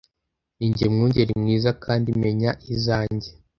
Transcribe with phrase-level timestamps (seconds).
[0.57, 3.29] Ni jye mwungeri mwiza kandi menya izanjye